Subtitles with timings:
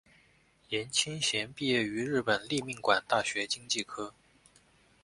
[0.69, 4.11] 颜钦贤毕业于日本立命馆大学经济科。